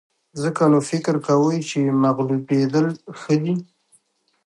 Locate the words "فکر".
0.89-1.15